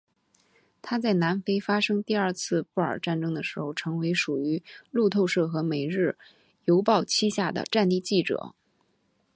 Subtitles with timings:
[0.81, 6.17] 他在南非发生第二次布尔战争的时候成为属于路透社和每日
[6.65, 8.55] 邮报膝下的战地记者。